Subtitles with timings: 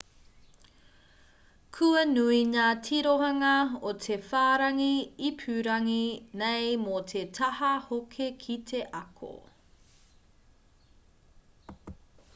[1.77, 3.51] kua nui ngā tirohanga
[3.89, 4.89] o te whārangi
[5.29, 5.99] ipurangi
[6.43, 9.33] nei mō te taha hoki ki te ako